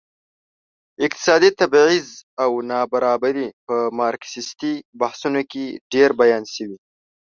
[1.05, 2.07] اقتصادي تبعيض
[2.43, 6.77] او نابرابري په مارکسيستي بحثونو کې ډېر بیان شوي.